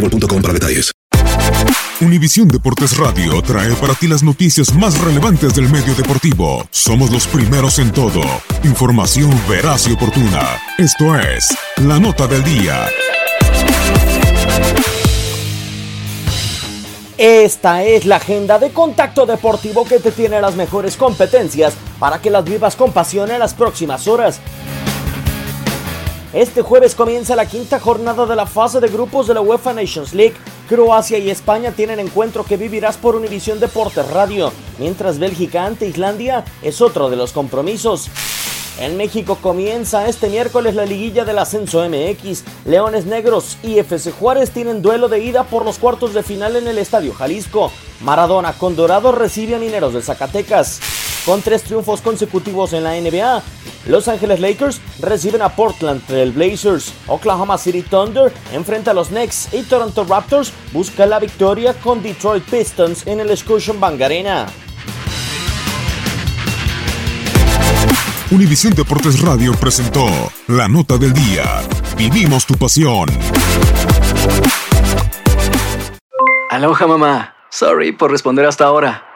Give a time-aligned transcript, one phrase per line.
[0.00, 0.42] boostmobile.com.
[2.00, 6.66] Univisión Deportes Radio trae para ti las noticias más relevantes del medio deportivo.
[6.70, 8.20] Somos los primeros en todo.
[8.64, 10.60] Información veraz y oportuna.
[10.76, 12.86] Esto es La Nota del Día.
[17.16, 22.28] Esta es la agenda de Contacto Deportivo que te tiene las mejores competencias para que
[22.28, 24.38] las vivas con pasión en las próximas horas.
[26.36, 30.12] Este jueves comienza la quinta jornada de la fase de grupos de la UEFA Nations
[30.12, 30.34] League.
[30.68, 36.44] Croacia y España tienen encuentro que vivirás por Univisión Deportes Radio, mientras Bélgica ante Islandia
[36.60, 38.10] es otro de los compromisos.
[38.78, 42.44] En México comienza este miércoles la liguilla del ascenso MX.
[42.66, 46.68] Leones Negros y FC Juárez tienen duelo de ida por los cuartos de final en
[46.68, 47.72] el Estadio Jalisco.
[48.02, 51.05] Maradona con Dorado recibe a Mineros de Zacatecas.
[51.26, 53.42] Con tres triunfos consecutivos en la NBA,
[53.88, 56.92] Los Ángeles Lakers reciben a Portland Trail Blazers.
[57.08, 62.44] Oklahoma City Thunder enfrenta a los Knicks y Toronto Raptors busca la victoria con Detroit
[62.44, 64.46] Pistons en el Scotiabank Arena.
[68.30, 70.06] Univisión Deportes Radio presentó
[70.46, 71.62] La Nota del Día.
[71.96, 73.08] Vivimos tu pasión.
[76.50, 77.34] Aloha mamá.
[77.50, 79.15] Sorry por responder hasta ahora.